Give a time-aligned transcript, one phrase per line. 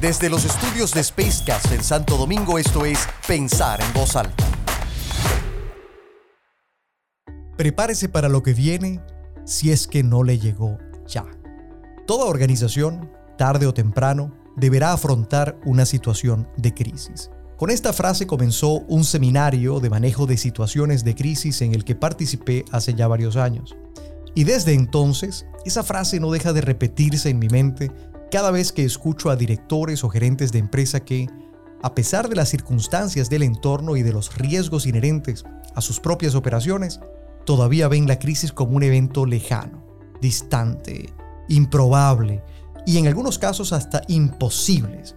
[0.00, 4.46] Desde los estudios de Spacecast en Santo Domingo, esto es Pensar en Voz Alta.
[7.58, 9.02] Prepárese para lo que viene
[9.44, 11.26] si es que no le llegó ya.
[12.06, 17.30] Toda organización, tarde o temprano, deberá afrontar una situación de crisis.
[17.58, 21.94] Con esta frase comenzó un seminario de manejo de situaciones de crisis en el que
[21.94, 23.76] participé hace ya varios años.
[24.34, 27.90] Y desde entonces, esa frase no deja de repetirse en mi mente
[28.30, 31.28] cada vez que escucho a directores o gerentes de empresa que,
[31.82, 35.44] a pesar de las circunstancias del entorno y de los riesgos inherentes
[35.74, 37.00] a sus propias operaciones,
[37.44, 39.84] todavía ven la crisis como un evento lejano,
[40.20, 41.12] distante,
[41.48, 42.42] improbable
[42.86, 45.16] y en algunos casos hasta imposibles.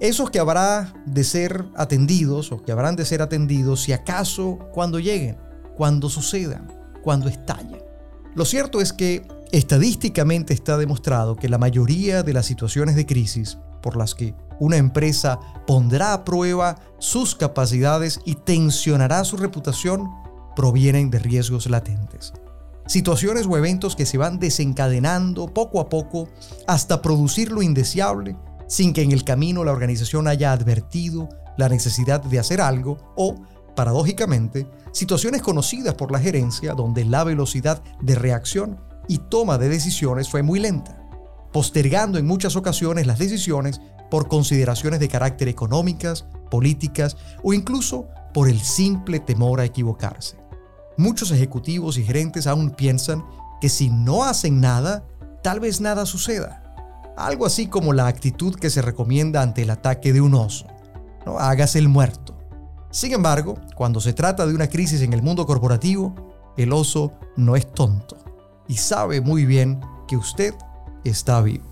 [0.00, 4.98] Esos que habrá de ser atendidos o que habrán de ser atendidos si acaso cuando
[4.98, 5.36] lleguen,
[5.76, 6.72] cuando sucedan,
[7.02, 7.82] cuando estallen.
[8.34, 13.58] Lo cierto es que estadísticamente está demostrado que la mayoría de las situaciones de crisis
[13.82, 20.10] por las que una empresa pondrá a prueba sus capacidades y tensionará su reputación
[20.56, 22.32] provienen de riesgos latentes.
[22.86, 26.28] Situaciones o eventos que se van desencadenando poco a poco
[26.66, 28.36] hasta producir lo indeseable
[28.68, 31.28] sin que en el camino la organización haya advertido
[31.58, 33.36] la necesidad de hacer algo o
[33.74, 40.28] Paradójicamente, situaciones conocidas por la gerencia donde la velocidad de reacción y toma de decisiones
[40.28, 40.98] fue muy lenta,
[41.52, 48.48] postergando en muchas ocasiones las decisiones por consideraciones de carácter económicas, políticas o incluso por
[48.48, 50.36] el simple temor a equivocarse.
[50.96, 53.24] Muchos ejecutivos y gerentes aún piensan
[53.60, 55.04] que si no hacen nada,
[55.42, 56.62] tal vez nada suceda.
[57.16, 60.66] Algo así como la actitud que se recomienda ante el ataque de un oso.
[61.24, 62.38] No hagas el muerto.
[62.90, 66.14] Sin embargo, cuando se trata de una crisis en el mundo corporativo,
[66.58, 68.22] el oso no es tonto
[68.68, 70.54] y sabe muy bien que usted
[71.04, 71.64] está vivo.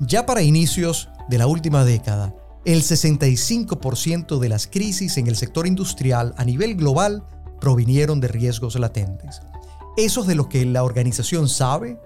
[0.00, 5.66] Ya para inicios de la última década, el 65% de las crisis en el sector
[5.66, 7.24] industrial a nivel global
[7.60, 9.42] provinieron de riesgos latentes.
[9.96, 12.00] Esos de los que la organización sabe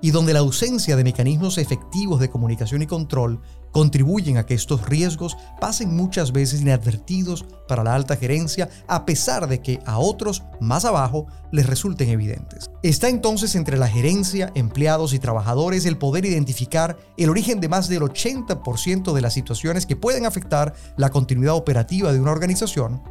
[0.00, 3.40] y donde la ausencia de mecanismos efectivos de comunicación y control
[3.72, 9.48] contribuyen a que estos riesgos pasen muchas veces inadvertidos para la alta gerencia a pesar
[9.48, 12.70] de que a otros más abajo les resulten evidentes.
[12.82, 17.88] Está entonces entre la gerencia, empleados y trabajadores el poder identificar el origen de más
[17.88, 23.02] del 80% de las situaciones que pueden afectar la continuidad operativa de una organización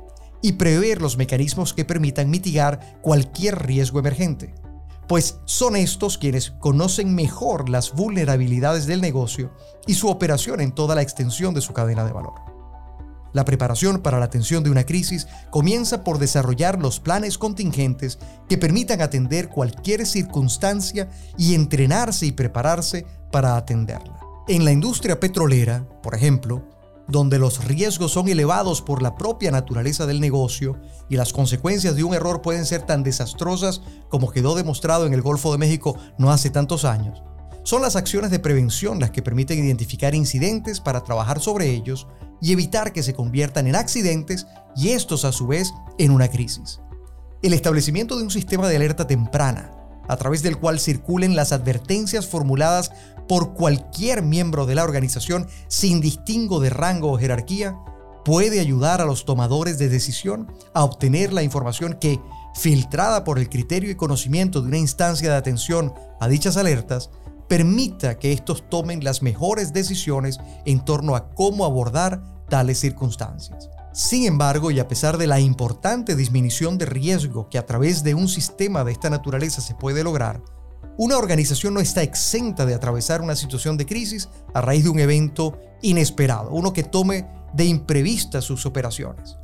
[0.42, 4.54] y prever los mecanismos que permitan mitigar cualquier riesgo emergente
[5.08, 9.52] pues son estos quienes conocen mejor las vulnerabilidades del negocio
[9.88, 12.34] y su operación en toda la extensión de su cadena de valor.
[13.36, 18.18] La preparación para la atención de una crisis comienza por desarrollar los planes contingentes
[18.48, 24.22] que permitan atender cualquier circunstancia y entrenarse y prepararse para atenderla.
[24.48, 26.64] En la industria petrolera, por ejemplo,
[27.08, 30.80] donde los riesgos son elevados por la propia naturaleza del negocio
[31.10, 35.22] y las consecuencias de un error pueden ser tan desastrosas como quedó demostrado en el
[35.22, 37.22] Golfo de México no hace tantos años,
[37.66, 42.08] son las acciones de prevención las que permiten identificar incidentes para trabajar sobre ellos
[42.40, 44.46] y evitar que se conviertan en accidentes
[44.76, 46.80] y estos a su vez en una crisis.
[47.42, 49.72] El establecimiento de un sistema de alerta temprana,
[50.08, 52.92] a través del cual circulen las advertencias formuladas
[53.28, 57.78] por cualquier miembro de la organización sin distingo de rango o jerarquía,
[58.24, 62.20] puede ayudar a los tomadores de decisión a obtener la información que,
[62.56, 67.10] filtrada por el criterio y conocimiento de una instancia de atención a dichas alertas,
[67.48, 73.70] permita que estos tomen las mejores decisiones en torno a cómo abordar tales circunstancias.
[73.96, 78.14] Sin embargo, y a pesar de la importante disminución de riesgo que a través de
[78.14, 80.44] un sistema de esta naturaleza se puede lograr,
[80.98, 85.00] una organización no está exenta de atravesar una situación de crisis a raíz de un
[85.00, 89.38] evento inesperado, uno que tome de imprevista sus operaciones.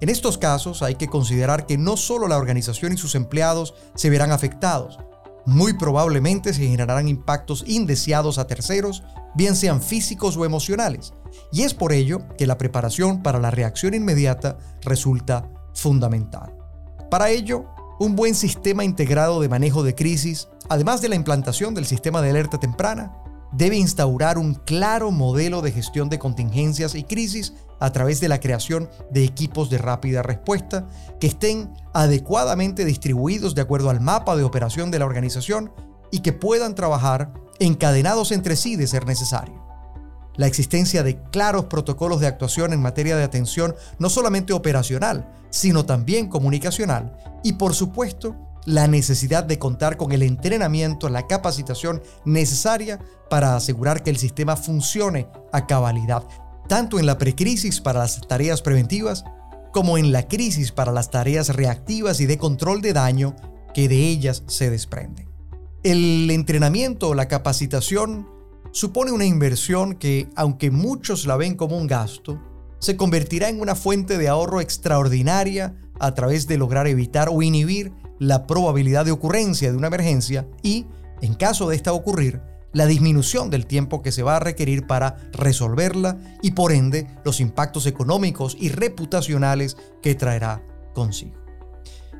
[0.00, 4.10] En estos casos hay que considerar que no solo la organización y sus empleados se
[4.10, 4.98] verán afectados,
[5.46, 9.02] muy probablemente se generarán impactos indeseados a terceros,
[9.34, 11.14] bien sean físicos o emocionales,
[11.50, 16.54] y es por ello que la preparación para la reacción inmediata resulta fundamental.
[17.10, 17.66] Para ello,
[17.98, 22.30] un buen sistema integrado de manejo de crisis, además de la implantación del sistema de
[22.30, 23.12] alerta temprana,
[23.52, 28.38] debe instaurar un claro modelo de gestión de contingencias y crisis a través de la
[28.38, 30.86] creación de equipos de rápida respuesta
[31.18, 35.72] que estén adecuadamente distribuidos de acuerdo al mapa de operación de la organización
[36.12, 39.66] y que puedan trabajar encadenados entre sí de ser necesario.
[40.36, 45.84] La existencia de claros protocolos de actuación en materia de atención no solamente operacional, sino
[45.84, 53.00] también comunicacional, y por supuesto, la necesidad de contar con el entrenamiento, la capacitación necesaria
[53.28, 56.22] para asegurar que el sistema funcione a cabalidad,
[56.72, 59.24] tanto en la precrisis para las tareas preventivas
[59.74, 63.36] como en la crisis para las tareas reactivas y de control de daño
[63.74, 65.28] que de ellas se desprenden.
[65.82, 68.26] El entrenamiento o la capacitación
[68.70, 72.40] supone una inversión que, aunque muchos la ven como un gasto,
[72.78, 77.92] se convertirá en una fuente de ahorro extraordinaria a través de lograr evitar o inhibir
[78.18, 80.86] la probabilidad de ocurrencia de una emergencia y,
[81.20, 82.40] en caso de esta ocurrir,
[82.72, 87.40] la disminución del tiempo que se va a requerir para resolverla y por ende los
[87.40, 90.62] impactos económicos y reputacionales que traerá
[90.94, 91.36] consigo.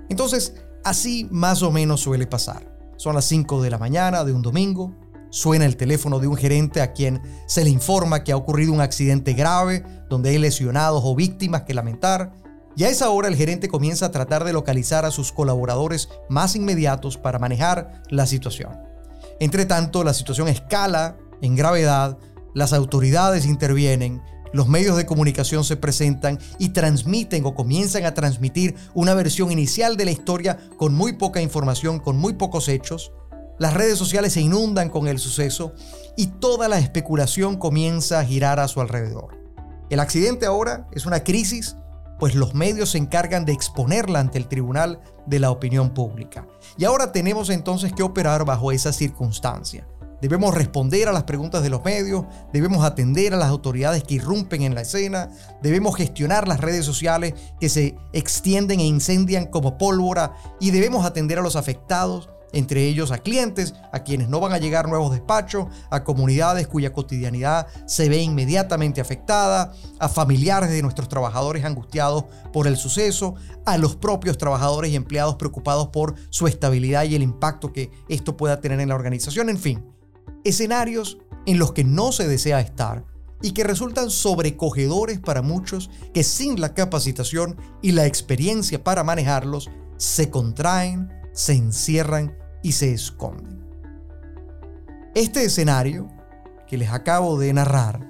[0.08, 0.54] Entonces,
[0.84, 2.70] así más o menos suele pasar.
[2.96, 4.94] Son las 5 de la mañana de un domingo,
[5.32, 8.82] Suena el teléfono de un gerente a quien se le informa que ha ocurrido un
[8.82, 12.34] accidente grave, donde hay lesionados o víctimas que lamentar.
[12.76, 16.55] Y a esa hora el gerente comienza a tratar de localizar a sus colaboradores más
[16.55, 18.91] inmediatos para manejar la situación.
[19.40, 22.19] Entre tanto, la situación escala en gravedad,
[22.55, 28.75] las autoridades intervienen, los medios de comunicación se presentan y transmiten o comienzan a transmitir
[28.94, 33.12] una versión inicial de la historia con muy poca información, con muy pocos hechos.
[33.58, 35.73] Las redes sociales se inundan con el suceso
[36.17, 39.38] y toda la especulación comienza a girar a su alrededor.
[39.88, 41.76] El accidente ahora es una crisis,
[42.22, 46.46] pues los medios se encargan de exponerla ante el tribunal de la opinión pública.
[46.78, 49.88] Y ahora tenemos entonces que operar bajo esa circunstancia.
[50.20, 54.62] Debemos responder a las preguntas de los medios, debemos atender a las autoridades que irrumpen
[54.62, 55.30] en la escena,
[55.64, 61.40] debemos gestionar las redes sociales que se extienden e incendian como pólvora y debemos atender
[61.40, 65.66] a los afectados entre ellos a clientes, a quienes no van a llegar nuevos despachos,
[65.90, 72.66] a comunidades cuya cotidianidad se ve inmediatamente afectada, a familiares de nuestros trabajadores angustiados por
[72.66, 73.34] el suceso,
[73.64, 78.37] a los propios trabajadores y empleados preocupados por su estabilidad y el impacto que esto
[78.37, 79.84] pueda tener en la organización, en fin,
[80.44, 83.05] escenarios en los que no se desea estar
[83.43, 89.69] y que resultan sobrecogedores para muchos que sin la capacitación y la experiencia para manejarlos
[89.96, 93.60] se contraen, se encierran y se esconden.
[95.14, 96.08] Este escenario
[96.66, 98.08] que les acabo de narrar,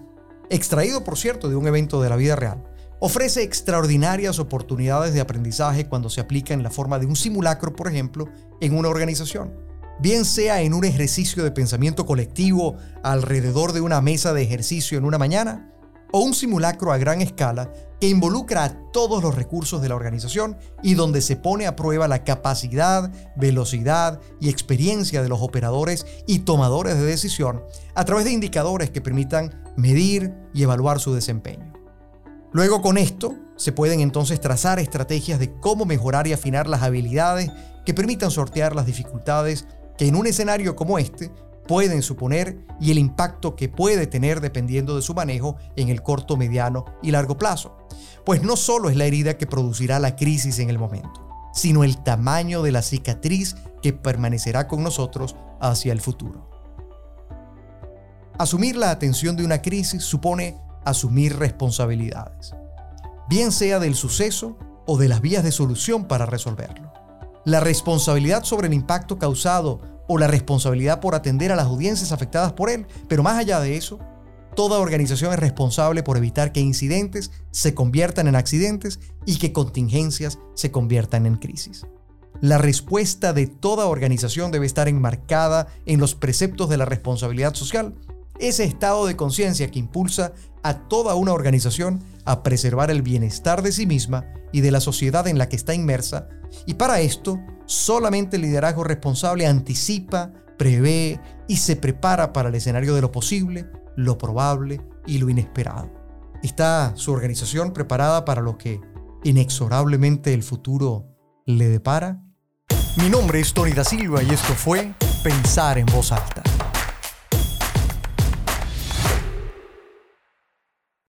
[0.50, 2.62] extraído por cierto de un evento de la vida real,
[3.00, 7.88] ofrece extraordinarias oportunidades de aprendizaje cuando se aplica en la forma de un simulacro, por
[7.88, 8.28] ejemplo,
[8.60, 9.52] en una organización,
[9.98, 15.04] bien sea en un ejercicio de pensamiento colectivo alrededor de una mesa de ejercicio en
[15.04, 15.71] una mañana,
[16.12, 20.56] o un simulacro a gran escala que involucra a todos los recursos de la organización
[20.82, 26.40] y donde se pone a prueba la capacidad, velocidad y experiencia de los operadores y
[26.40, 27.62] tomadores de decisión
[27.94, 31.72] a través de indicadores que permitan medir y evaluar su desempeño.
[32.52, 37.50] Luego con esto se pueden entonces trazar estrategias de cómo mejorar y afinar las habilidades
[37.86, 39.66] que permitan sortear las dificultades
[39.96, 41.30] que en un escenario como este
[41.66, 46.36] pueden suponer y el impacto que puede tener dependiendo de su manejo en el corto,
[46.36, 47.76] mediano y largo plazo.
[48.24, 52.02] Pues no solo es la herida que producirá la crisis en el momento, sino el
[52.02, 56.48] tamaño de la cicatriz que permanecerá con nosotros hacia el futuro.
[58.38, 62.54] Asumir la atención de una crisis supone asumir responsabilidades,
[63.28, 64.56] bien sea del suceso
[64.86, 66.92] o de las vías de solución para resolverlo.
[67.44, 72.52] La responsabilidad sobre el impacto causado o la responsabilidad por atender a las audiencias afectadas
[72.52, 73.98] por él, pero más allá de eso,
[74.54, 80.38] toda organización es responsable por evitar que incidentes se conviertan en accidentes y que contingencias
[80.54, 81.86] se conviertan en crisis.
[82.40, 87.94] La respuesta de toda organización debe estar enmarcada en los preceptos de la responsabilidad social,
[88.40, 90.32] ese estado de conciencia que impulsa
[90.62, 95.28] a toda una organización a preservar el bienestar de sí misma y de la sociedad
[95.28, 96.28] en la que está inmersa,
[96.66, 97.38] y para esto
[97.72, 103.66] solamente el liderazgo responsable anticipa, prevé y se prepara para el escenario de lo posible,
[103.96, 105.90] lo probable y lo inesperado.
[106.42, 108.80] ¿Está su organización preparada para lo que
[109.24, 111.06] inexorablemente el futuro
[111.46, 112.22] le depara?
[112.96, 116.41] Mi nombre es Tony da Silva y esto fue Pensar en voz alta